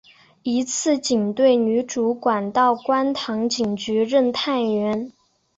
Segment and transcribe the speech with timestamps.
[0.41, 5.13] 一次警队女主管到观塘警局任探员。